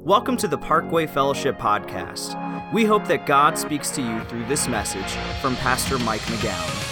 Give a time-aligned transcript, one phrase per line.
[0.00, 2.72] Welcome to the Parkway Fellowship Podcast.
[2.72, 6.84] We hope that God speaks to you through this message from Pastor Mike McGowan.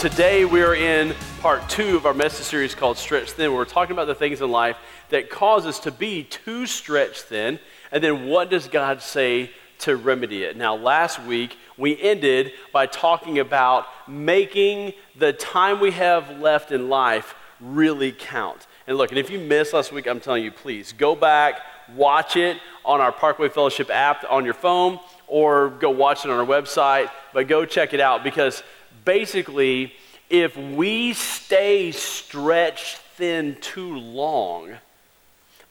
[0.00, 3.92] Today we are in part two of our message series called Stretch Thin, we're talking
[3.92, 4.76] about the things in life
[5.10, 7.60] that cause us to be too stretched thin,
[7.92, 10.56] and then what does God say to remedy it?
[10.56, 16.88] Now, last week we ended by talking about making the time we have left in
[16.88, 18.66] life really count.
[18.92, 21.62] And look, and if you missed last week, I'm telling you, please go back,
[21.96, 26.38] watch it on our Parkway Fellowship app on your phone, or go watch it on
[26.38, 28.62] our website, but go check it out because
[29.06, 29.94] basically,
[30.28, 34.74] if we stay stretched thin too long,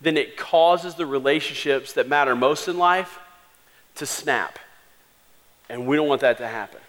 [0.02, 3.20] then it causes the relationships that matter most in life
[3.98, 4.58] to snap.
[5.70, 6.82] And we don't want that to happen.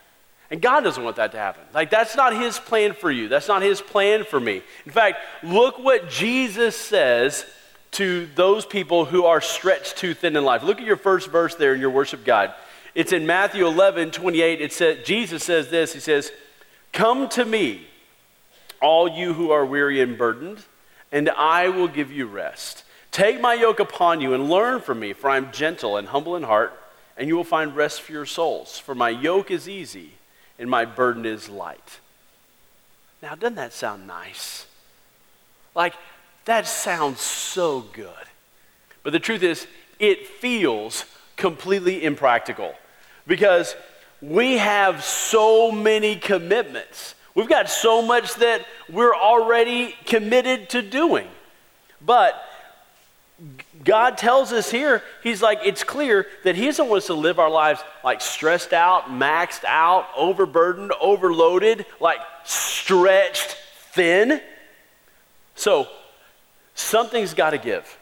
[0.52, 1.62] And God doesn't want that to happen.
[1.73, 3.27] Like, that's not His plan for you.
[3.27, 4.61] That's not His plan for me.
[4.84, 7.47] In fact, look what Jesus says
[7.92, 10.62] to those people who are stretched too thin in life.
[10.62, 12.53] Look at your first verse there in your worship guide.
[12.94, 14.61] It's in Matthew 11, 28.
[14.61, 16.31] It says, Jesus says this He says,
[16.92, 17.87] Come to me,
[18.83, 20.59] all you who are weary and burdened,
[21.11, 22.84] and I will give you rest.
[23.11, 26.37] Take my yoke upon you and learn from me, for I am gentle and humble
[26.37, 26.78] in heart,
[27.16, 28.78] and you will find rest for your souls.
[28.78, 30.12] For my yoke is easy
[30.62, 31.98] and my burden is light.
[33.20, 34.66] Now, doesn't that sound nice?
[35.74, 35.94] Like,
[36.44, 38.14] that sounds so good.
[39.02, 39.66] But the truth is,
[39.98, 41.04] it feels
[41.36, 42.74] completely impractical
[43.27, 43.74] because
[44.20, 47.16] we have so many commitments.
[47.34, 51.26] We've got so much that we're already committed to doing.
[52.00, 52.41] But
[53.84, 57.38] God tells us here, He's like, it's clear that He doesn't want us to live
[57.38, 63.56] our lives like stressed out, maxed out, overburdened, overloaded, like stretched
[63.92, 64.40] thin.
[65.54, 65.88] So,
[66.74, 67.98] something's got to give.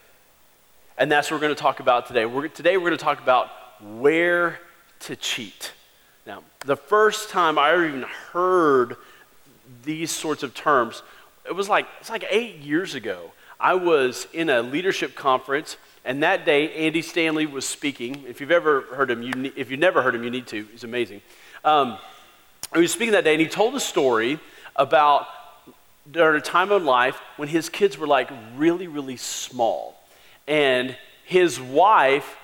[0.99, 2.27] And that's what we're going to talk about today.
[2.27, 3.51] We're, today, we're going to talk about
[3.83, 4.61] where
[5.01, 5.73] to cheat.
[6.27, 8.03] Now, the first time I ever even
[8.33, 8.97] heard
[9.83, 11.03] these sorts of terms,
[11.47, 13.33] it was like, it's like eight years ago.
[13.61, 18.25] I was in a leadership conference, and that day Andy Stanley was speaking.
[18.27, 20.65] If you've ever heard him, you if you've never heard him, you need to.
[20.65, 21.21] He's amazing.
[21.63, 21.99] Um,
[22.73, 24.39] he was speaking that day, and he told a story
[24.77, 25.27] about
[26.11, 30.03] during a time of life when his kids were like really, really small,
[30.49, 32.39] and his wife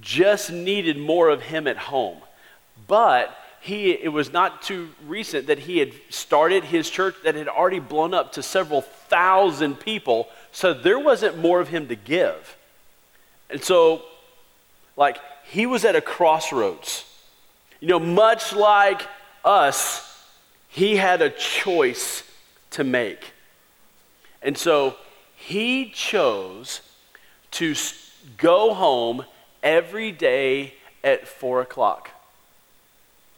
[0.00, 2.18] just needed more of him at home,
[2.86, 7.48] but he, it was not too recent that he had started his church that had
[7.48, 12.56] already blown up to several thousand people so there wasn't more of him to give.
[13.50, 14.02] And so,
[14.96, 17.04] like, he was at a crossroads.
[17.80, 19.02] You know, much like
[19.44, 20.26] us,
[20.68, 22.22] he had a choice
[22.72, 23.32] to make.
[24.42, 24.96] And so
[25.36, 26.80] he chose
[27.52, 27.74] to
[28.36, 29.24] go home
[29.62, 32.10] every day at four o'clock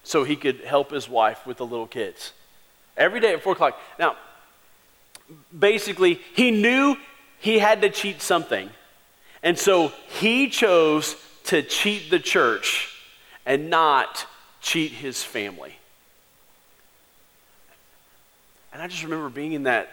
[0.03, 2.32] so he could help his wife with the little kids.
[2.97, 3.78] Every day at four o'clock.
[3.98, 4.16] Now,
[5.56, 6.96] basically, he knew
[7.38, 8.70] he had to cheat something.
[9.42, 12.94] And so he chose to cheat the church
[13.46, 14.26] and not
[14.60, 15.74] cheat his family.
[18.72, 19.88] And I just remember being in that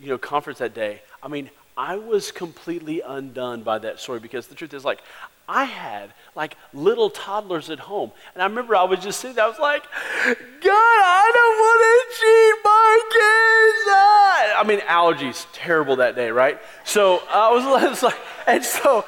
[0.00, 1.02] you know conference that day.
[1.22, 5.00] I mean, I was completely undone by that story because the truth is like
[5.48, 8.12] I had like little toddlers at home.
[8.34, 11.80] And I remember I was just sitting there, I was like, God, I don't want
[11.82, 14.15] to cheat my kids.
[14.56, 16.58] I mean, allergies, terrible that day, right?
[16.84, 19.04] So I was like, and so,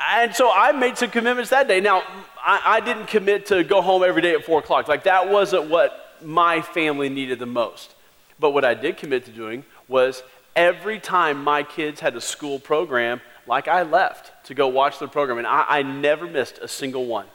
[0.00, 1.80] and so I made some commitments that day.
[1.80, 2.02] Now,
[2.36, 4.88] I, I didn't commit to go home every day at four o'clock.
[4.88, 7.94] Like that wasn't what my family needed the most.
[8.38, 10.22] But what I did commit to doing was
[10.56, 15.08] every time my kids had a school program, like I left to go watch the
[15.08, 17.26] program, and I, I never missed a single one.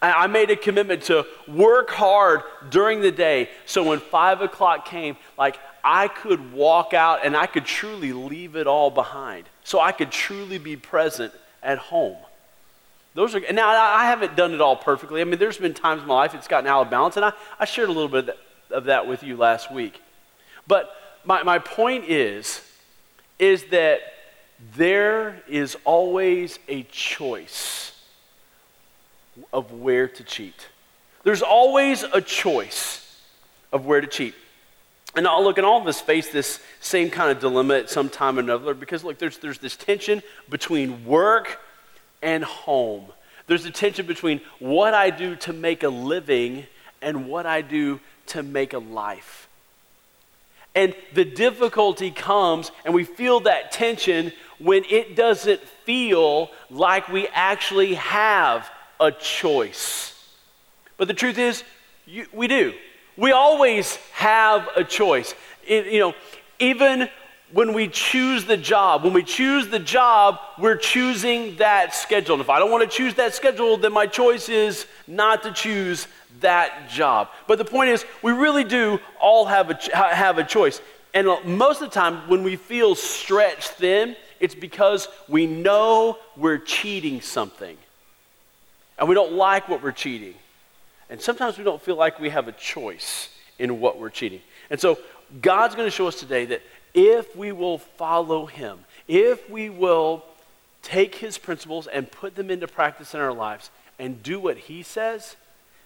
[0.00, 4.86] I, I made a commitment to work hard during the day so when five o'clock
[4.86, 9.46] came, like I could walk out and I could truly leave it all behind.
[9.64, 11.32] So I could truly be present
[11.62, 12.16] at home.
[13.14, 15.20] Those are now I haven't done it all perfectly.
[15.20, 17.32] I mean, there's been times in my life it's gotten out of balance, and I,
[17.58, 18.36] I shared a little bit
[18.70, 20.00] of that, with you last week.
[20.66, 20.94] But
[21.24, 22.60] my, my point is,
[23.38, 24.00] is that
[24.76, 27.92] there is always a choice
[29.52, 30.68] of where to cheat.
[31.24, 33.20] There's always a choice
[33.72, 34.34] of where to cheat.
[35.16, 38.08] And I'll look, and all of us face this same kind of dilemma at some
[38.08, 41.58] time or another because, look, there's, there's this tension between work
[42.22, 43.06] and home.
[43.46, 46.66] There's a tension between what I do to make a living
[47.02, 47.98] and what I do
[48.28, 49.48] to make a life.
[50.74, 57.26] And the difficulty comes, and we feel that tension when it doesn't feel like we
[57.28, 58.70] actually have
[59.00, 60.14] a choice.
[60.96, 61.64] But the truth is,
[62.06, 62.74] you, we do.
[63.20, 65.34] We always have a choice.
[65.66, 66.14] It, you know,
[66.58, 67.10] even
[67.52, 72.36] when we choose the job, when we choose the job, we're choosing that schedule.
[72.36, 75.52] And if I don't want to choose that schedule, then my choice is not to
[75.52, 76.06] choose
[76.40, 77.28] that job.
[77.46, 80.80] But the point is, we really do all have a, have a choice.
[81.12, 86.16] And uh, most of the time, when we feel stretched thin, it's because we know
[86.38, 87.76] we're cheating something.
[88.98, 90.36] And we don't like what we're cheating.
[91.10, 93.28] And sometimes we don't feel like we have a choice
[93.58, 94.40] in what we're cheating.
[94.70, 94.98] And so
[95.42, 96.62] God's going to show us today that
[96.94, 98.78] if we will follow Him,
[99.08, 100.24] if we will
[100.82, 104.84] take His principles and put them into practice in our lives and do what He
[104.84, 105.36] says,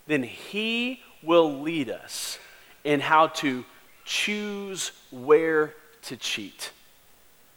[0.06, 2.38] then He will lead us
[2.84, 3.64] in how to
[4.04, 5.72] choose where
[6.02, 6.70] to cheat.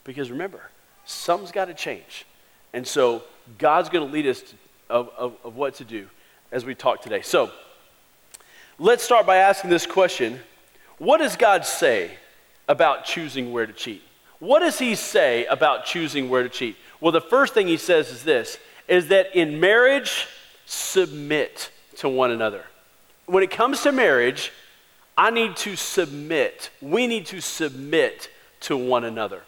[0.05, 0.61] Because remember,
[1.03, 2.25] something's got to change.
[2.71, 3.23] And so
[3.57, 4.55] God's going to lead us to,
[4.89, 6.07] of, of, of what to do
[6.51, 7.21] as we talk today.
[7.21, 7.51] So
[8.79, 10.39] let's start by asking this question
[10.97, 12.11] What does God say
[12.67, 14.03] about choosing where to cheat?
[14.39, 16.75] What does He say about choosing where to cheat?
[16.99, 18.57] Well, the first thing He says is this
[18.87, 20.27] is that in marriage,
[20.65, 22.63] submit to one another.
[23.25, 24.51] When it comes to marriage,
[25.17, 26.69] I need to submit.
[26.81, 28.29] We need to submit
[28.61, 29.41] to one another.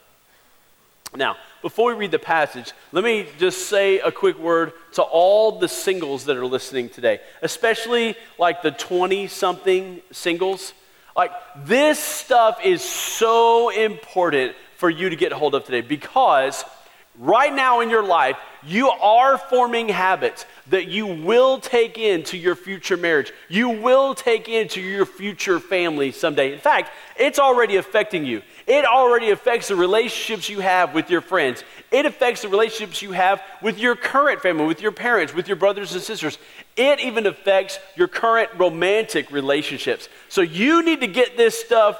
[1.15, 5.59] Now, before we read the passage, let me just say a quick word to all
[5.59, 10.73] the singles that are listening today, especially like the 20 something singles.
[11.15, 11.31] Like,
[11.65, 16.63] this stuff is so important for you to get a hold of today because
[17.17, 22.55] right now in your life, you are forming habits that you will take into your
[22.55, 23.31] future marriage.
[23.47, 26.53] You will take into your future family someday.
[26.53, 28.41] In fact, it's already affecting you.
[28.67, 31.63] It already affects the relationships you have with your friends.
[31.91, 35.57] It affects the relationships you have with your current family, with your parents, with your
[35.57, 36.37] brothers and sisters.
[36.75, 40.07] It even affects your current romantic relationships.
[40.27, 41.99] So you need to get this stuff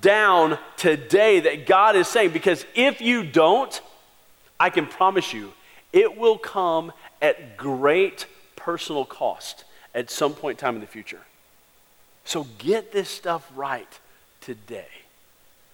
[0.00, 3.80] down today that God is saying because if you don't,
[4.60, 5.52] I can promise you,
[5.92, 8.26] it will come at great
[8.56, 9.64] personal cost
[9.94, 11.20] at some point in time in the future.
[12.24, 13.88] So get this stuff right
[14.40, 14.88] today.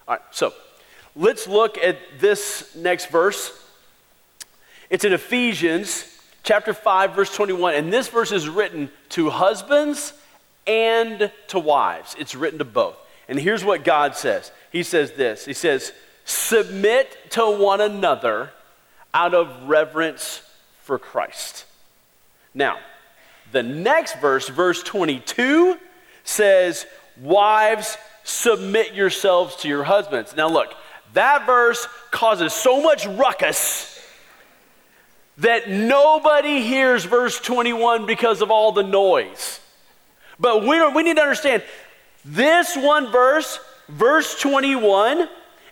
[0.07, 0.53] All right, so
[1.17, 3.53] let's look at this next verse.
[4.91, 6.07] It's in Ephesians
[6.45, 7.75] chapter 5, verse 21.
[7.75, 10.13] And this verse is written to husbands
[10.67, 12.97] and to wives, it's written to both.
[13.29, 15.93] And here's what God says He says this He says,
[16.25, 18.51] Submit to one another
[19.15, 20.43] out of reverence
[20.83, 21.65] for Christ.
[22.53, 22.79] Now,
[23.53, 25.79] the next verse, verse 22,
[26.25, 26.85] says,
[27.21, 30.35] Wives, submit yourselves to your husbands.
[30.37, 30.75] Now, look,
[31.13, 33.93] that verse causes so much ruckus
[35.39, 39.61] that nobody hears verse 21 because of all the noise.
[40.39, 41.63] But we, we need to understand
[42.25, 43.59] this one verse,
[43.89, 45.29] verse 21,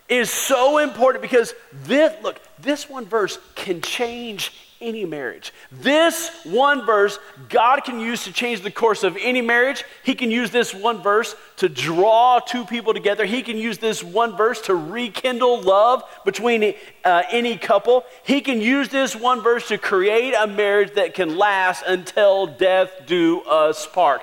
[0.09, 1.53] is so important because
[1.85, 4.51] this, look, this one verse can change
[4.83, 5.53] any marriage.
[5.71, 7.17] This one verse,
[7.49, 9.83] God can use to change the course of any marriage.
[10.03, 13.25] He can use this one verse to draw two people together.
[13.25, 16.75] He can use this one verse to rekindle love between
[17.05, 18.03] uh, any couple.
[18.23, 22.91] He can use this one verse to create a marriage that can last until death
[23.07, 24.21] do us part.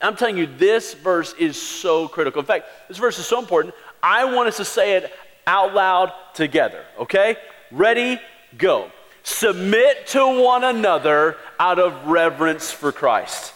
[0.00, 2.40] I'm telling you, this verse is so critical.
[2.40, 3.74] In fact, this verse is so important.
[4.02, 5.12] I want us to say it
[5.46, 7.36] out loud together, okay?
[7.70, 8.20] Ready,
[8.56, 8.90] go.
[9.22, 13.54] Submit to one another out of reverence for Christ.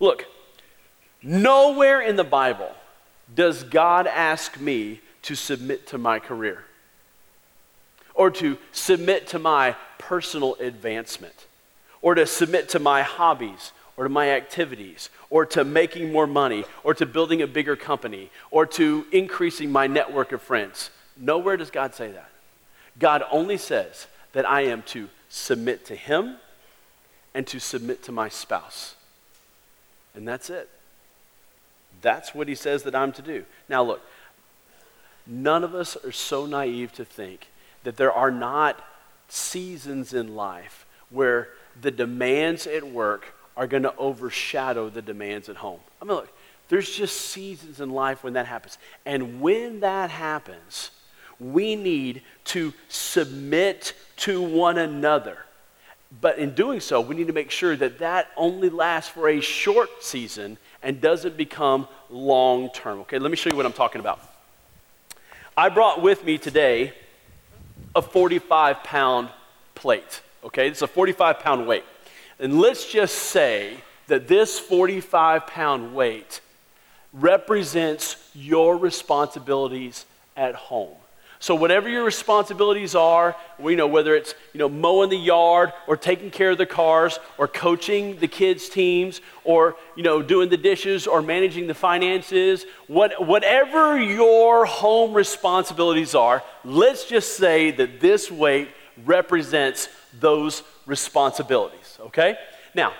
[0.00, 0.26] Look,
[1.22, 2.70] nowhere in the Bible
[3.34, 6.64] does God ask me to submit to my career
[8.14, 11.46] or to submit to my personal advancement
[12.02, 16.64] or to submit to my hobbies or to my activities or to making more money
[16.84, 20.90] or to building a bigger company or to increasing my network of friends.
[21.16, 22.30] Nowhere does God say that.
[23.00, 26.36] God only says that I am to submit to Him
[27.34, 28.94] and to submit to my spouse.
[30.14, 30.70] And that's it.
[32.00, 33.44] That's what He says that I'm to do.
[33.68, 34.00] Now, look,
[35.26, 37.48] none of us are so naive to think
[37.82, 38.80] that there are not
[39.28, 41.48] seasons in life where
[41.80, 45.80] the demands at work are going to overshadow the demands at home.
[46.00, 46.32] I mean, look,
[46.68, 48.78] there's just seasons in life when that happens.
[49.04, 50.92] And when that happens,
[51.40, 55.38] we need to submit to one another.
[56.20, 59.40] But in doing so, we need to make sure that that only lasts for a
[59.40, 63.00] short season and doesn't become long term.
[63.00, 64.20] Okay, let me show you what I'm talking about.
[65.56, 66.92] I brought with me today
[67.96, 69.30] a 45 pound
[69.74, 70.22] plate.
[70.44, 71.84] Okay, it's a 45 pound weight.
[72.40, 76.40] And let's just say that this 45 pound weight
[77.12, 80.94] represents your responsibilities at home.
[81.40, 85.96] So whatever your responsibilities are, you know, whether it's you know mowing the yard or
[85.96, 90.56] taking care of the cars or coaching the kids' teams or you know doing the
[90.56, 98.00] dishes or managing the finances, what, whatever your home responsibilities are, let's just say that
[98.00, 98.68] this weight
[99.04, 101.77] represents those responsibilities.
[102.00, 102.36] Okay?
[102.74, 102.92] Now,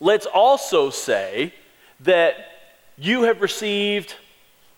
[0.00, 1.54] let's also say
[2.00, 2.34] that
[2.96, 4.14] you have received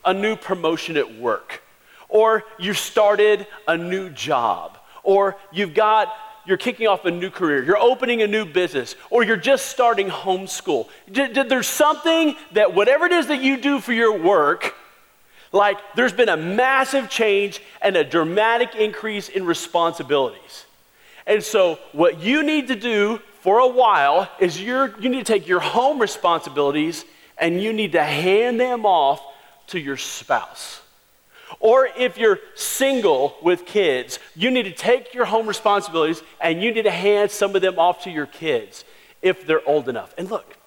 [0.05, 1.61] a new promotion at work
[2.09, 6.11] or you started a new job, or you've got
[6.45, 10.07] you're kicking off a new career, you're opening a new business, or you're just starting
[10.07, 10.89] homeschool.
[11.11, 14.73] Did there's something that whatever it is that you do for your work,
[15.51, 20.65] like there's been a massive change and a dramatic increase in responsibilities.
[21.29, 25.31] And so, what you need to do for a while is you you need to
[25.31, 27.05] take your home responsibilities
[27.37, 29.21] and you need to hand them off
[29.67, 30.81] to your spouse.
[31.59, 36.73] Or if you're single with kids, you need to take your home responsibilities and you
[36.73, 38.83] need to hand some of them off to your kids
[39.21, 40.15] if they're old enough.
[40.17, 40.57] And look,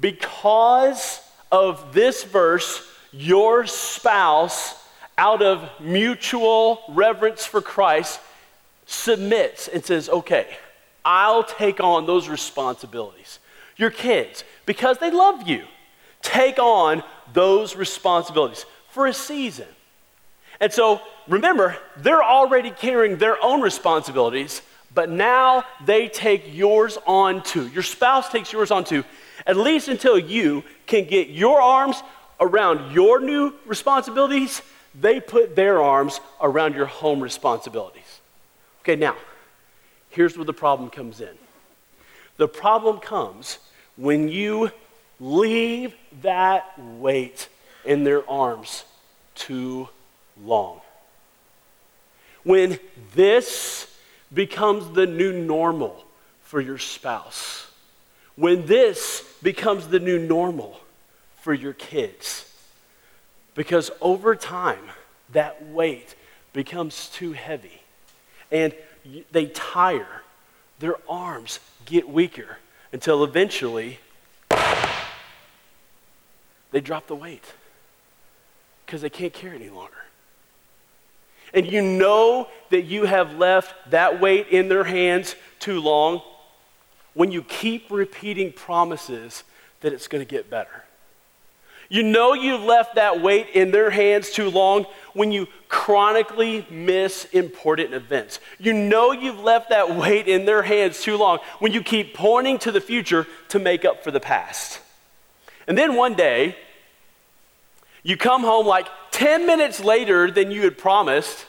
[0.00, 1.20] because
[1.52, 2.82] of this verse,
[3.12, 4.74] your spouse,
[5.18, 8.20] out of mutual reverence for Christ,
[8.86, 10.46] submits and says, Okay,
[11.04, 13.38] I'll take on those responsibilities.
[13.76, 15.64] Your kids, because they love you,
[16.22, 19.66] take on those responsibilities for a season.
[20.60, 24.62] And so remember, they're already carrying their own responsibilities,
[24.94, 27.66] but now they take yours on too.
[27.68, 29.04] Your spouse takes yours on too,
[29.46, 32.02] at least until you can get your arms
[32.40, 34.62] around your new responsibilities,
[34.94, 38.20] they put their arms around your home responsibilities.
[38.84, 39.16] Okay, now,
[40.10, 41.34] here's where the problem comes in.
[42.36, 43.58] The problem comes
[43.96, 44.70] when you
[45.18, 47.48] leave that weight
[47.86, 48.84] in their arms
[49.34, 49.88] too
[50.42, 50.82] long.
[52.42, 52.78] When
[53.14, 53.90] this
[54.34, 56.04] becomes the new normal
[56.42, 57.66] for your spouse,
[58.36, 60.78] when this becomes the new normal
[61.40, 62.52] for your kids,
[63.54, 64.90] because over time,
[65.32, 66.14] that weight
[66.52, 67.80] becomes too heavy
[68.54, 68.72] and
[69.32, 70.22] they tire,
[70.78, 72.58] their arms get weaker
[72.92, 73.98] until eventually
[76.70, 77.52] they drop the weight
[78.86, 79.92] because they can't carry it any longer.
[81.52, 86.22] And you know that you have left that weight in their hands too long
[87.12, 89.42] when you keep repeating promises
[89.80, 90.84] that it's going to get better.
[91.88, 97.26] You know you've left that weight in their hands too long when you chronically miss
[97.26, 98.40] important events.
[98.58, 102.58] You know you've left that weight in their hands too long when you keep pointing
[102.60, 104.80] to the future to make up for the past.
[105.66, 106.56] And then one day,
[108.02, 111.46] you come home like 10 minutes later than you had promised,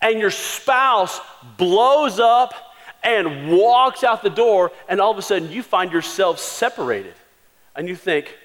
[0.00, 1.20] and your spouse
[1.56, 2.54] blows up
[3.02, 7.14] and walks out the door, and all of a sudden you find yourself separated.
[7.76, 8.36] And you think,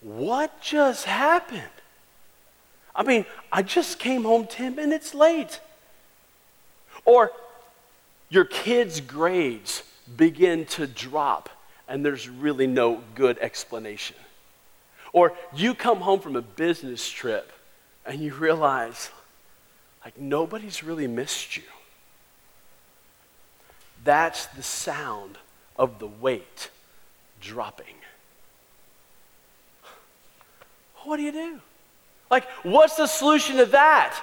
[0.00, 1.62] what just happened?
[2.94, 5.60] I mean, I just came home 10 minutes late.
[7.04, 7.32] Or
[8.28, 9.82] your kids' grades
[10.16, 11.48] begin to drop,
[11.86, 14.16] and there's really no good explanation.
[15.12, 17.52] Or you come home from a business trip
[18.04, 19.10] and you realize,
[20.04, 21.62] like, nobody's really missed you.
[24.04, 25.38] That's the sound
[25.76, 26.70] of the weight
[27.40, 27.97] dropping.
[31.04, 31.60] What do you do?
[32.30, 34.22] Like, what's the solution to that?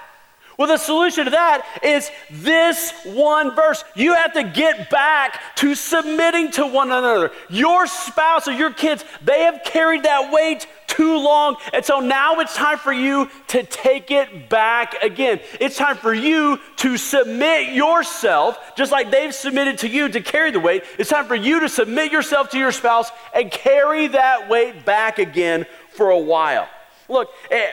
[0.58, 3.84] Well, the solution to that is this one verse.
[3.94, 7.30] You have to get back to submitting to one another.
[7.50, 11.56] Your spouse or your kids, they have carried that weight too long.
[11.74, 15.40] And so now it's time for you to take it back again.
[15.60, 20.52] It's time for you to submit yourself, just like they've submitted to you to carry
[20.52, 20.84] the weight.
[20.98, 25.18] It's time for you to submit yourself to your spouse and carry that weight back
[25.18, 25.66] again
[25.96, 26.68] for a while.
[27.08, 27.70] Look, eh,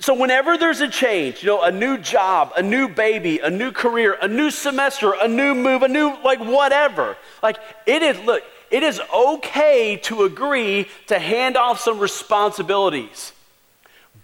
[0.00, 3.70] so, whenever there's a change, you know, a new job, a new baby, a new
[3.70, 8.42] career, a new semester, a new move, a new, like, whatever, like, it is, look,
[8.70, 13.34] it is okay to agree to hand off some responsibilities,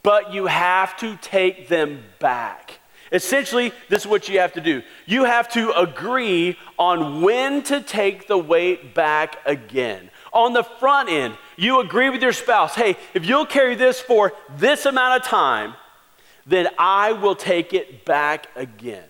[0.03, 2.79] but you have to take them back.
[3.13, 4.83] Essentially, this is what you have to do.
[5.05, 10.11] You have to agree on when to take the weight back again.
[10.37, 14.35] On the front end, you agree with your spouse hey, if you'll carry this for
[14.59, 15.73] this amount of time,
[16.47, 19.09] then I will take it back again.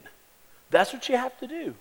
[0.71, 1.75] That's what you have to do.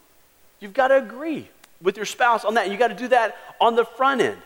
[0.59, 1.47] You've got to agree
[1.79, 2.71] with your spouse on that.
[2.71, 4.39] You got to do that on the front end.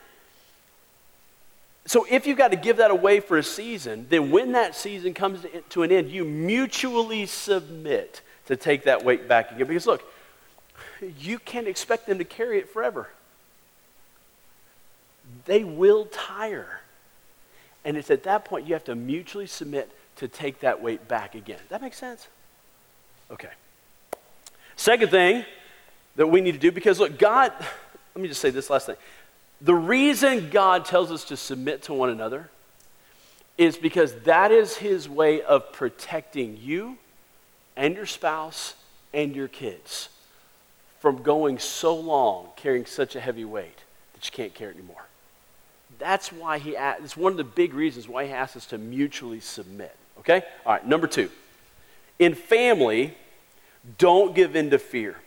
[1.86, 5.14] So if you've got to give that away for a season, then when that season
[5.14, 9.66] comes to an end, you mutually submit to take that weight back again.
[9.66, 10.04] Because look,
[11.20, 13.08] you can't expect them to carry it forever.
[15.50, 16.80] They will tire.
[17.84, 21.34] And it's at that point you have to mutually submit to take that weight back
[21.34, 21.58] again.
[21.70, 22.28] That makes sense?
[23.32, 23.50] Okay.
[24.76, 25.44] Second thing
[26.18, 27.52] that we need to do, because look, God,
[28.14, 28.96] let me just say this last thing.
[29.60, 32.52] The reason God tells us to submit to one another
[33.58, 37.00] is because that is his way of protecting you
[37.76, 38.76] and your spouse
[39.16, 40.10] and your kids
[41.00, 43.80] from going so long carrying such a heavy weight
[44.14, 45.06] that you can't carry it anymore.
[46.00, 49.40] That's why he, it's one of the big reasons why he asks us to mutually
[49.40, 49.96] submit.
[50.20, 50.42] Okay?
[50.66, 51.30] All right, number two.
[52.18, 53.16] In family,
[53.98, 55.18] don't give in to fear.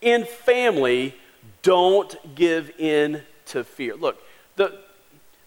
[0.00, 1.14] In family,
[1.62, 3.94] don't give in to fear.
[3.94, 4.22] Look,
[4.56, 4.78] the,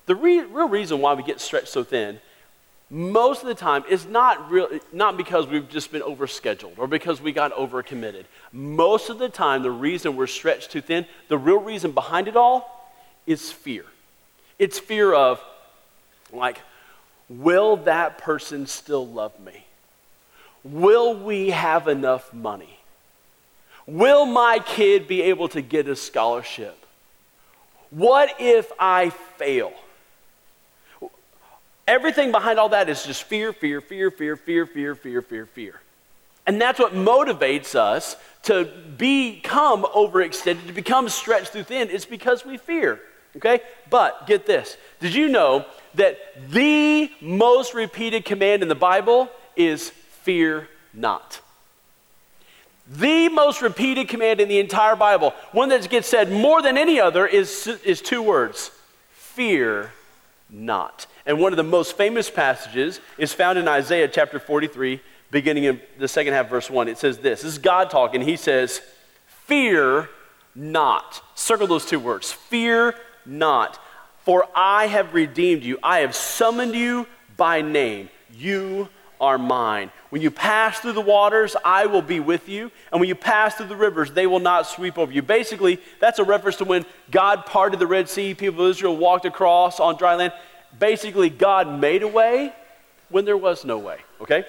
[0.06, 2.20] the re- real reason why we get stretched so thin
[2.90, 7.20] most of the time is not, real, not because we've just been overscheduled or because
[7.20, 8.24] we got overcommitted.
[8.54, 12.38] Most of the time, the reason we're stretched too thin, the real reason behind it
[12.38, 12.90] all
[13.26, 13.84] is fear.
[14.60, 15.44] It's fear of,
[16.34, 16.62] like,
[17.30, 19.66] will that person still love me?
[20.64, 22.80] Will we have enough money?
[23.86, 26.86] Will my kid be able to get a scholarship?
[27.90, 29.72] What if I fail?
[31.88, 35.82] Everything behind all that is just fear, fear, fear, fear, fear, fear, fear, fear, fear.
[36.46, 38.66] And that's what motivates us to
[38.98, 41.90] become overextended, to become stretched too thin.
[41.90, 43.00] It's because we fear.
[43.38, 43.62] Okay?
[43.90, 44.78] But get this.
[45.00, 45.66] Did you know
[45.96, 46.18] that
[46.50, 51.42] the most repeated command in the Bible is fear not?
[52.90, 57.00] The most repeated command in the entire Bible, one that gets said more than any
[57.00, 58.72] other, is, is two words
[59.12, 59.92] fear
[60.50, 61.06] not.
[61.26, 65.82] And one of the most famous passages is found in Isaiah chapter 43, beginning in
[66.00, 66.88] the second half, verse 1.
[66.88, 68.22] It says this This is God talking.
[68.22, 68.82] He says,
[69.46, 70.10] Fear
[70.56, 71.22] not.
[71.36, 72.32] Circle those two words.
[72.32, 72.96] Fear
[73.28, 73.80] not.
[74.24, 75.78] For I have redeemed you.
[75.82, 78.10] I have summoned you by name.
[78.34, 79.92] You are mine.
[80.10, 82.72] When you pass through the waters, I will be with you.
[82.92, 85.22] And when you pass through the rivers, they will not sweep over you.
[85.22, 89.26] Basically, that's a reference to when God parted the Red Sea, people of Israel walked
[89.26, 90.34] across on dry land.
[90.80, 92.54] Basically, God made a way
[93.10, 94.46] when there was no way, okay?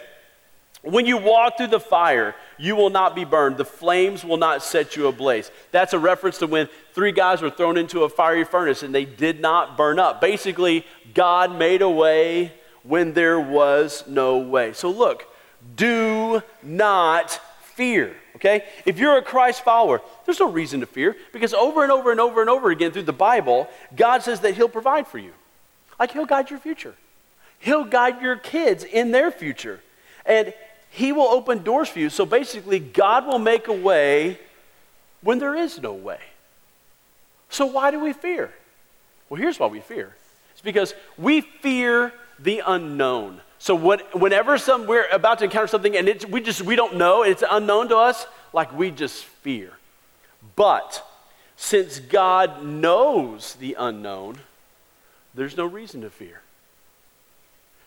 [0.83, 3.57] When you walk through the fire, you will not be burned.
[3.57, 5.51] The flames will not set you ablaze.
[5.71, 9.05] That's a reference to when three guys were thrown into a fiery furnace and they
[9.05, 10.21] did not burn up.
[10.21, 14.73] Basically, God made a way when there was no way.
[14.73, 15.25] So look,
[15.77, 17.41] do not
[17.75, 18.17] fear.
[18.37, 18.65] Okay?
[18.85, 22.21] If you're a Christ follower, there's no reason to fear because over and over and
[22.21, 25.33] over and over again through the Bible, God says that He'll provide for you.
[25.99, 26.95] Like He'll guide your future,
[27.59, 29.81] He'll guide your kids in their future.
[30.25, 30.53] And
[30.91, 32.11] He will open doors for you.
[32.11, 34.39] So basically, God will make a way
[35.23, 36.21] when there is no way.
[37.51, 38.53] So why do we fear?
[39.29, 40.15] Well, here's why we fear
[40.53, 43.41] it's because we fear the unknown.
[43.59, 46.97] So what, whenever some, we're about to encounter something and it's, we just we don't
[46.97, 49.73] know, it's unknown to us, like we just fear.
[50.57, 51.05] But
[51.57, 54.39] since God knows the unknown,
[55.35, 56.41] there's no reason to fear.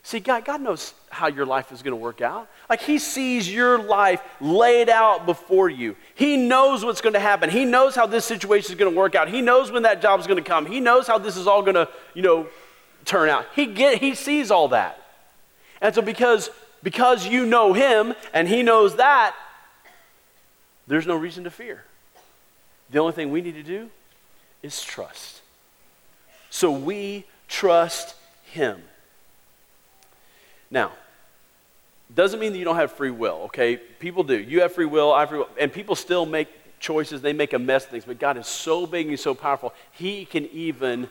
[0.04, 2.50] See, God, God knows how your life is going to work out.
[2.70, 5.96] Like, He sees your life laid out before you.
[6.16, 7.50] He knows what's going to happen.
[7.50, 9.30] He knows how this situation is going to work out.
[9.30, 10.66] He knows when that job is going to come.
[10.66, 12.48] He knows how this is all going to, you know,
[13.06, 13.46] turn out.
[13.56, 14.98] He, get, he sees all that.
[15.82, 16.50] And so because,
[16.82, 19.36] because you know him and he knows that,
[20.88, 21.84] there's no reason to fear.
[22.90, 23.90] The only thing we need to do
[24.62, 25.42] is trust.
[26.50, 28.82] So we trust him.
[30.72, 30.94] Now,
[32.16, 33.78] doesn't mean that you don't have free will, okay?
[33.78, 34.38] People do.
[34.38, 36.48] You have free will, I have free will, and people still make
[36.80, 39.74] choices, they make a mess of things, but God is so big and so powerful,
[39.92, 41.10] He can even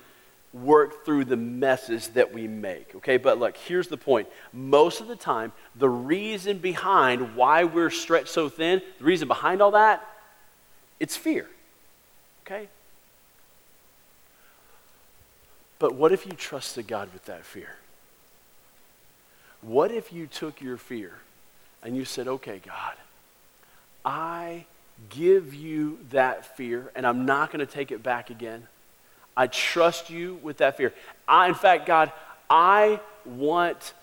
[0.52, 2.94] work through the messes that we make.
[2.96, 4.28] Okay, but look, here's the point.
[4.52, 9.62] Most of the time, the reason behind why we're stretched so thin, the reason behind
[9.62, 10.04] all that,
[10.98, 11.48] it's fear.
[12.44, 12.68] Okay?
[15.78, 17.76] But what if you trusted God with that fear?
[19.62, 21.12] What if you took your fear
[21.82, 22.94] and you said, okay, God,
[24.04, 24.66] I
[25.08, 28.66] give you that fear and I'm not going to take it back again.
[29.36, 30.92] I trust you with that fear.
[31.26, 32.12] I, in fact, God,
[32.48, 33.94] I want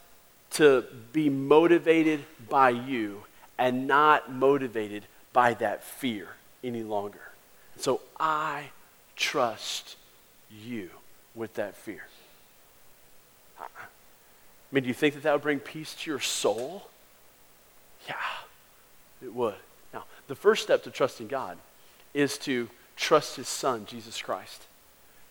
[0.51, 3.23] to be motivated by you
[3.57, 6.27] and not motivated by that fear
[6.63, 7.19] any longer.
[7.77, 8.69] So I
[9.15, 9.97] trust
[10.49, 10.89] you
[11.35, 12.05] with that fear.
[14.77, 16.87] Mean, do you think that that would bring peace to your soul?
[18.07, 18.13] Yeah,
[19.23, 19.55] it would.
[19.91, 21.57] Now, the first step to trusting God
[22.13, 24.65] is to trust His Son, Jesus Christ.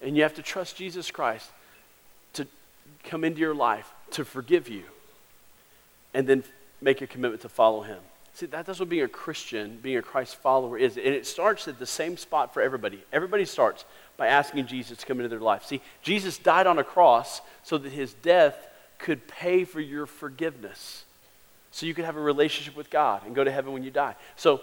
[0.02, 1.48] And you have to trust Jesus Christ
[2.32, 2.48] to
[3.04, 4.82] come into your life, to forgive you,
[6.12, 6.42] and then
[6.80, 8.00] make a commitment to follow Him.
[8.34, 10.96] See, that, that's what being a Christian, being a Christ follower is.
[10.96, 13.00] And it starts at the same spot for everybody.
[13.12, 13.84] Everybody starts
[14.16, 15.66] by asking Jesus to come into their life.
[15.66, 18.66] See, Jesus died on a cross so that his death
[18.98, 21.04] could pay for your forgiveness.
[21.70, 24.14] So you could have a relationship with God and go to heaven when you die.
[24.36, 24.62] So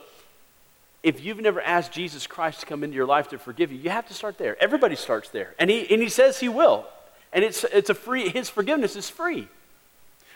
[1.04, 3.89] if you've never asked Jesus Christ to come into your life to forgive you, you
[3.89, 4.62] have to start there.
[4.62, 5.54] Everybody starts there.
[5.60, 6.86] And he, and he says he will.
[7.32, 9.48] And it's, it's a free, his forgiveness is free.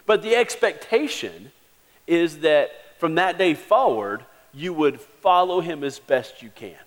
[0.05, 1.51] But the expectation
[2.05, 6.77] is that from that day forward, you would follow him as best you can.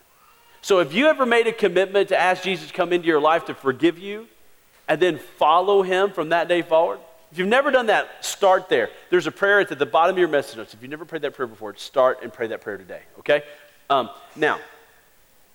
[0.62, 3.46] So if you ever made a commitment to ask Jesus to come into your life
[3.46, 4.29] to forgive you
[4.90, 6.98] and then follow him from that day forward,
[7.31, 8.90] if you've never done that, start there.
[9.09, 10.74] There's a prayer at the bottom of your message notes.
[10.74, 13.44] If you've never prayed that prayer before, start and pray that prayer today, okay?
[13.88, 14.59] Um, now,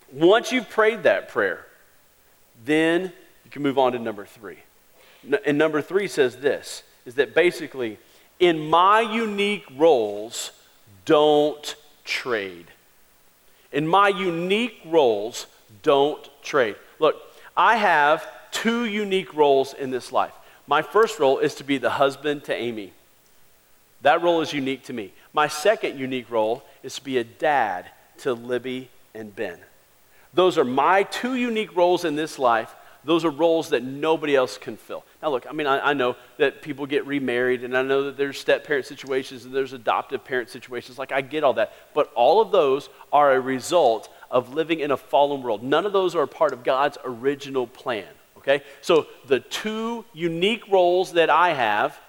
[0.10, 1.66] once you've prayed that prayer,
[2.64, 3.12] then
[3.44, 4.60] you can move on to number three.
[5.46, 7.98] And number three says this is that basically
[8.40, 10.52] in my unique roles,
[11.04, 12.68] don't trade.
[13.74, 15.48] In my unique roles,
[15.84, 16.78] don't trade.
[17.00, 17.18] Look,
[17.58, 20.34] I have two unique roles in this life.
[20.68, 22.94] My first role is to be the husband to Amy.
[24.02, 25.14] That role is unique to me.
[25.34, 27.86] My second unique role is to be a dad
[28.20, 29.60] to Libby and Ben.
[30.34, 32.74] Those are my two unique roles in this life
[33.06, 35.06] those are roles that nobody else can fill.
[35.22, 38.18] Now, look, I mean, I, I, know that people get remarried, and I know that
[38.18, 40.98] there's step parent situations and there's adoptive parent situations.
[40.98, 41.72] Like, I get all that.
[41.94, 45.62] But all of those are a result of living in a fallen world.
[45.62, 48.08] None of those are a part of God's original plan,
[48.46, 48.64] okay?
[48.82, 52.00] So, the two unique roles that I have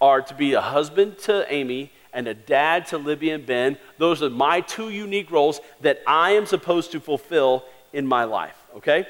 [0.00, 3.78] are to be a husband to Amy and a dad to Libby and Ben.
[3.98, 8.56] Those are my two unique roles that I am supposed to fulfill in my life,
[8.76, 9.06] okay?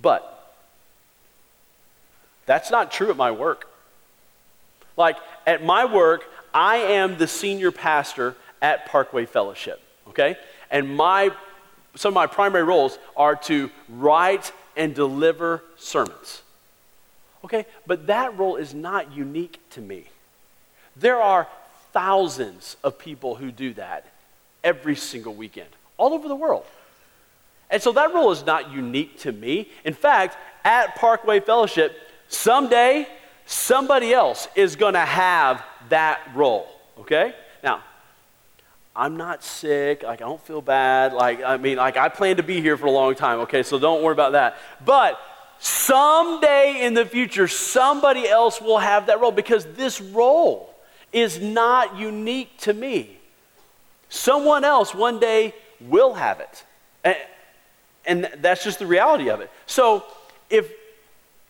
[0.00, 0.30] But
[2.46, 3.68] that's not true at my work.
[4.96, 5.16] Like,
[5.46, 10.36] at my work, I am the senior pastor at Parkway Fellowship, okay?
[10.70, 11.30] And my,
[11.94, 16.42] some of my primary roles are to write and deliver sermons.
[17.44, 17.66] Okay?
[17.86, 20.04] But that role is not unique to me.
[20.96, 21.48] There are
[21.92, 24.06] thousands of people who do that
[24.62, 26.64] every single weekend, all over the world.
[27.70, 29.68] And so that role is not unique to me.
[29.84, 31.96] In fact, at Parkway Fellowship,
[32.28, 33.06] Someday,
[33.46, 36.66] somebody else is going to have that role,
[36.98, 37.34] okay?
[37.62, 37.82] Now,
[38.96, 42.42] I'm not sick, like I don't feel bad, like I mean, like I plan to
[42.42, 43.62] be here for a long time, okay?
[43.62, 44.56] So don't worry about that.
[44.84, 45.20] But
[45.58, 50.74] someday in the future, somebody else will have that role because this role
[51.12, 53.18] is not unique to me.
[54.08, 56.64] Someone else one day will have it.
[57.02, 57.16] And,
[58.06, 59.50] and that's just the reality of it.
[59.66, 60.04] So
[60.50, 60.70] if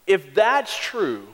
[0.06, 1.26] if that's true,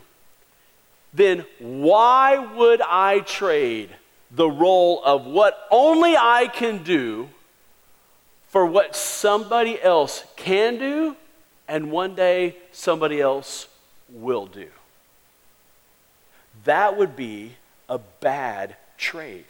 [1.12, 3.90] then why would I trade
[4.30, 7.28] the role of what only I can do
[8.48, 11.16] for what somebody else can do
[11.68, 13.68] and one day somebody else
[14.12, 14.68] will do?
[16.64, 17.52] That would be
[17.88, 19.46] a bad trade.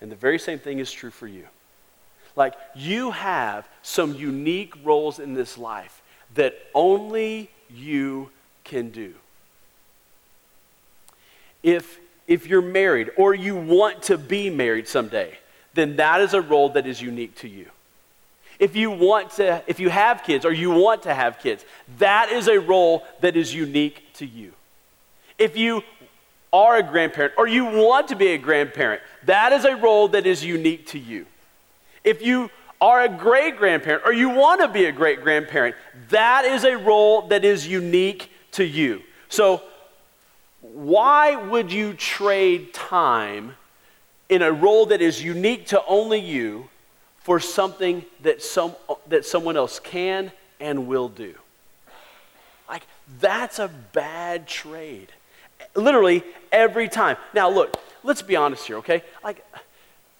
[0.00, 1.46] And the very same thing is true for you.
[2.36, 6.02] Like, you have some unique roles in this life
[6.34, 8.30] that only you
[8.64, 9.14] can do.
[11.62, 11.98] If,
[12.30, 15.36] if you're married or you want to be married someday,
[15.74, 17.66] then that is a role that is unique to you.
[18.60, 21.64] If you want to, if you have kids or you want to have kids,
[21.98, 24.52] that is a role that is unique to you.
[25.38, 25.82] If you
[26.52, 30.24] are a grandparent or you want to be a grandparent, that is a role that
[30.24, 31.26] is unique to you.
[32.04, 32.48] If you
[32.80, 35.74] are a great grandparent or you want to be a great grandparent,
[36.10, 39.02] that is a role that is unique to you.
[39.28, 39.62] So,
[40.60, 43.54] why would you trade time
[44.28, 46.68] in a role that is unique to only you
[47.18, 48.74] for something that, some,
[49.08, 51.34] that someone else can and will do?
[52.68, 52.82] Like,
[53.20, 55.08] that's a bad trade.
[55.74, 57.16] Literally every time.
[57.34, 59.02] Now, look, let's be honest here, okay?
[59.24, 59.44] Like,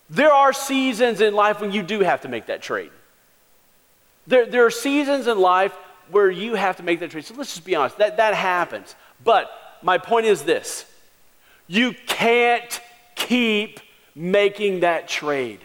[0.08, 2.90] there are seasons in life when you do have to make that trade.
[4.26, 5.74] There, there are seasons in life
[6.10, 7.24] where you have to make that trade.
[7.24, 8.94] So let's just be honest, that, that happens.
[9.22, 9.50] But
[9.82, 10.86] my point is this
[11.66, 12.80] You can't
[13.14, 13.80] keep
[14.14, 15.60] making that trade.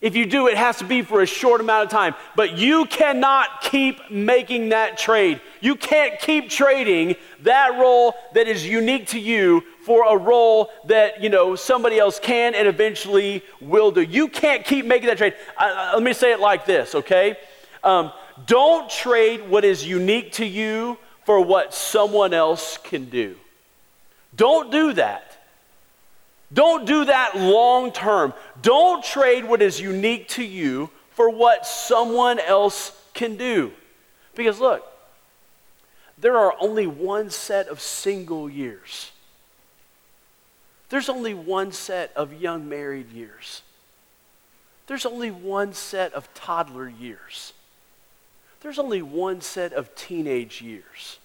[0.00, 2.14] If you do, it has to be for a short amount of time.
[2.34, 5.42] But you cannot keep making that trade.
[5.60, 11.22] You can't keep trading that role that is unique to you for a role that,
[11.22, 14.00] you know, somebody else can and eventually will do.
[14.00, 15.34] You can't keep making that trade.
[15.58, 17.36] Uh, let me say it like this, okay?
[17.84, 18.10] Um,
[18.46, 23.36] don't trade what is unique to you for what someone else can do.
[24.34, 25.36] Don't do that.
[26.52, 28.32] Don't do that long term.
[28.60, 33.72] Don't trade what is unique to you for what someone else can do.
[34.34, 34.84] Because look,
[36.18, 39.12] there are only one set of single years.
[40.88, 43.62] There's only one set of young married years.
[44.88, 47.52] There's only one set of toddler years.
[48.60, 51.18] There's only one set of teenage years.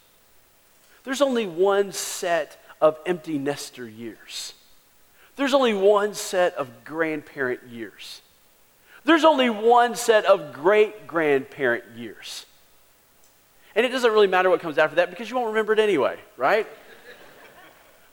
[1.04, 4.54] There's only one set of empty nester years.
[5.36, 8.22] There's only one set of grandparent years.
[9.04, 12.46] There's only one set of great grandparent years.
[13.76, 16.18] And it doesn't really matter what comes after that because you won't remember it anyway,
[16.38, 16.68] right?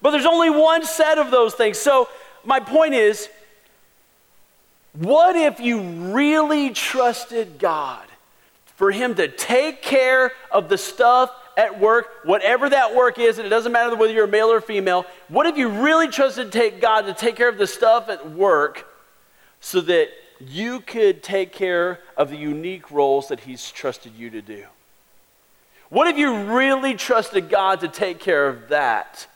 [0.02, 1.78] but there's only one set of those things.
[1.78, 2.08] So,
[2.44, 3.28] my point is
[4.94, 8.06] what if you really trusted God
[8.82, 13.46] for Him to take care of the stuff at work, whatever that work is, and
[13.46, 16.80] it doesn't matter whether you're a male or female, what if you really trusted take
[16.80, 18.84] God to take care of the stuff at work
[19.60, 20.08] so that
[20.40, 24.64] you could take care of the unique roles that He's trusted you to do?
[25.88, 29.28] What if you really trusted God to take care of that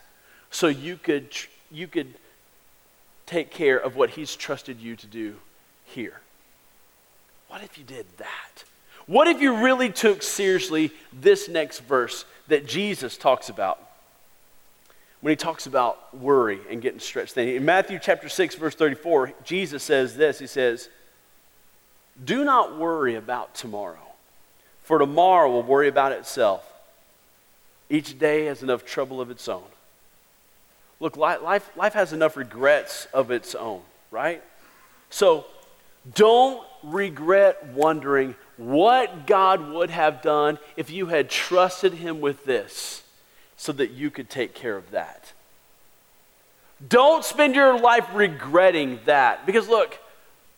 [0.51, 1.29] so you could,
[1.71, 2.15] you could
[3.25, 5.35] take care of what He's trusted you to do
[5.85, 6.19] here?
[7.47, 8.65] What if you did that?
[9.07, 13.79] What if you really took seriously this next verse that Jesus talks about?
[15.21, 17.47] When he talks about worry and getting stretched thin.
[17.47, 20.89] In Matthew chapter 6, verse 34, Jesus says this He says,
[22.23, 23.97] Do not worry about tomorrow,
[24.83, 26.63] for tomorrow will worry about itself.
[27.89, 29.63] Each day has enough trouble of its own.
[30.99, 34.43] Look, life, life has enough regrets of its own, right?
[35.09, 35.45] So
[36.13, 43.03] don't regret wondering what God would have done if you had trusted Him with this
[43.55, 45.31] so that you could take care of that.
[46.87, 49.45] Don't spend your life regretting that.
[49.45, 49.97] Because look,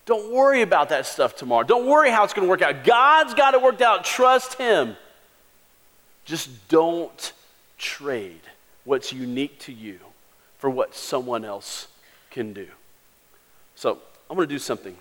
[0.06, 1.62] don't worry about that stuff tomorrow.
[1.62, 2.84] Don't worry how it's going to work out.
[2.84, 4.04] God's got it worked out.
[4.04, 4.96] Trust Him.
[6.24, 7.32] Just don't
[7.78, 8.40] trade
[8.84, 9.98] what's unique to you
[10.58, 11.88] for what someone else
[12.30, 12.66] can do.
[13.74, 14.96] So, I'm going to do something.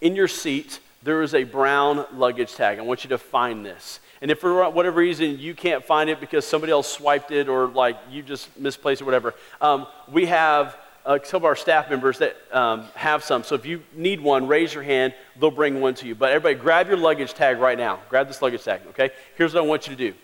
[0.00, 2.78] In your seat, there is a brown luggage tag.
[2.78, 4.00] I want you to find this.
[4.20, 7.68] And if for whatever reason you can't find it because somebody else swiped it or
[7.68, 11.88] like you just misplaced it or whatever, um, we have uh, some of our staff
[11.88, 13.44] members that um, have some.
[13.44, 15.14] So if you need one, raise your hand.
[15.38, 16.14] They'll bring one to you.
[16.14, 18.00] But everybody, grab your luggage tag right now.
[18.10, 19.10] Grab this luggage tag, okay?
[19.36, 20.16] Here's what I want you to do.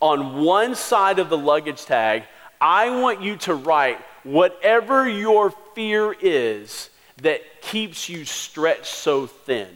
[0.00, 2.24] On one side of the luggage tag,
[2.60, 9.68] I want you to write whatever your fear is that keeps you stretched so thin.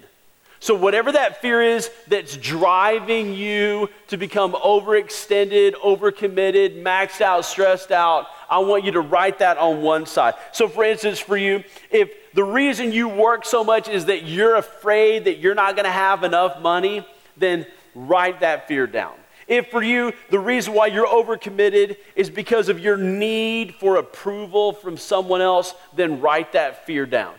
[0.66, 7.92] So, whatever that fear is that's driving you to become overextended, overcommitted, maxed out, stressed
[7.92, 10.34] out, I want you to write that on one side.
[10.50, 14.56] So, for instance, for you, if the reason you work so much is that you're
[14.56, 19.14] afraid that you're not going to have enough money, then write that fear down.
[19.46, 24.72] If for you, the reason why you're overcommitted is because of your need for approval
[24.72, 27.36] from someone else, then write that fear down.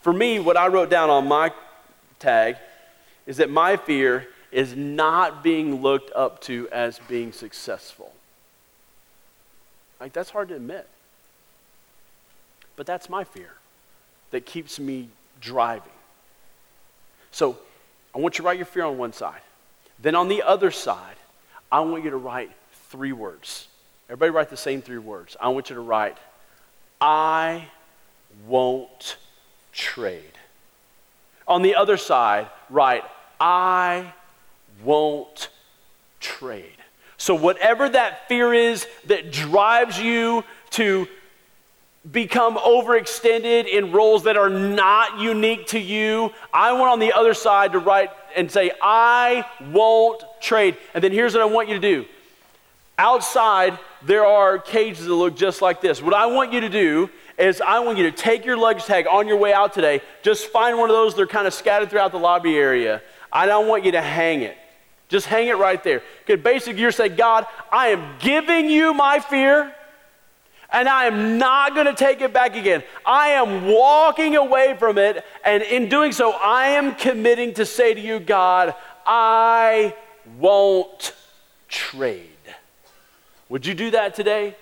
[0.00, 1.52] For me, what I wrote down on my
[2.20, 2.56] tag
[3.26, 8.12] is that my fear is not being looked up to as being successful.
[10.00, 10.88] Like, that's hard to admit.
[12.76, 13.52] But that's my fear
[14.30, 15.08] that keeps me
[15.40, 15.92] driving.
[17.30, 17.58] So,
[18.14, 19.40] I want you to write your fear on one side.
[20.00, 21.16] Then on the other side,
[21.70, 22.50] I want you to write
[22.88, 23.68] three words.
[24.08, 25.36] Everybody write the same three words.
[25.40, 26.18] I want you to write,
[27.00, 27.68] I
[28.48, 29.16] won't
[29.72, 30.39] trade.
[31.50, 33.02] On the other side, write,
[33.40, 34.14] I
[34.84, 35.48] won't
[36.20, 36.76] trade.
[37.16, 41.08] So, whatever that fear is that drives you to
[42.10, 47.34] become overextended in roles that are not unique to you, I want on the other
[47.34, 50.76] side to write and say, I won't trade.
[50.94, 52.06] And then here's what I want you to do.
[52.96, 56.00] Outside, there are cages that look just like this.
[56.00, 59.06] What I want you to do is I want you to take your luggage tag
[59.06, 60.02] on your way out today.
[60.22, 63.02] Just find one of those that are kind of scattered throughout the lobby area.
[63.32, 64.56] I don't want you to hang it.
[65.08, 66.02] Just hang it right there.
[66.24, 69.74] Because basically, you're saying, God, I am giving you my fear.
[70.72, 72.84] And I am not going to take it back again.
[73.04, 75.24] I am walking away from it.
[75.44, 79.96] And in doing so, I am committing to say to you, God, I
[80.38, 81.12] won't
[81.68, 82.28] trade.
[83.48, 84.54] Would you do that today?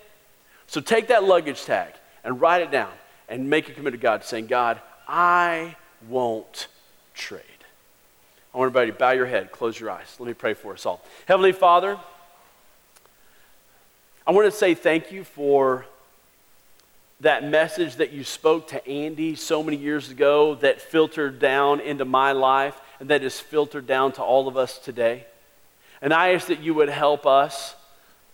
[0.65, 1.93] So take that luggage tag
[2.29, 2.91] and write it down
[3.27, 5.75] and make a commitment to God, saying, God, I
[6.07, 6.67] won't
[7.15, 7.41] trade.
[8.53, 10.15] I want everybody to bow your head, close your eyes.
[10.19, 11.03] Let me pray for us all.
[11.27, 11.97] Heavenly Father,
[14.27, 15.87] I want to say thank you for
[17.21, 22.05] that message that you spoke to Andy so many years ago that filtered down into
[22.05, 25.25] my life and that is filtered down to all of us today.
[25.99, 27.75] And I ask that you would help us.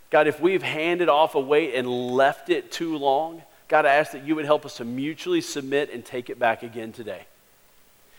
[0.10, 4.12] God, if we've handed off a weight and left it too long, God, I ask
[4.12, 7.25] that you would help us to mutually submit and take it back again today.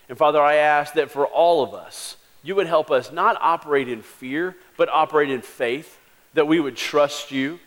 [0.09, 3.89] And Father, I ask that for all of us, you would help us not operate
[3.89, 5.99] in fear, but operate in faith,
[6.35, 7.59] that we would trust you,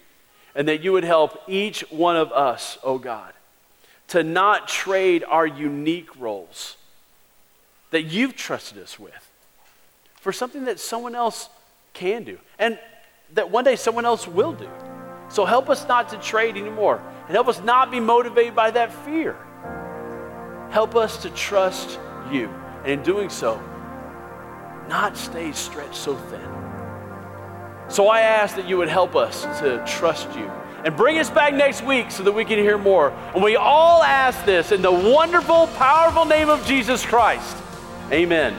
[0.56, 3.34] and that you would help each one of us, oh God,
[4.10, 6.78] to not trade our unique roles
[7.92, 9.32] that you've trusted us with
[10.16, 11.50] for something that someone else
[11.94, 12.78] can do and
[13.34, 14.70] that one day someone else will do.
[15.30, 18.92] So help us not to trade anymore and help us not be motivated by that
[19.06, 19.38] fear.
[20.72, 22.00] Help us to trust
[22.32, 23.62] you and in doing so,
[24.88, 26.42] not stay stretched so thin.
[27.88, 30.46] So I ask that you would help us to trust you
[30.84, 33.12] and bring us back next week so that we can hear more.
[33.36, 37.56] And we all ask this in the wonderful, powerful name of Jesus Christ.
[38.12, 38.56] Amen.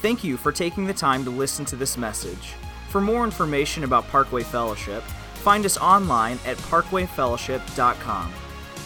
[0.00, 2.54] Thank you for taking the time to listen to this message.
[2.88, 5.02] For more information about Parkway Fellowship,
[5.42, 8.32] find us online at parkwayfellowship.com.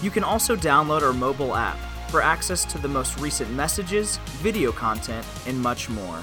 [0.03, 1.79] You can also download our mobile app
[2.11, 6.23] for access to the most recent messages, video content, and much more.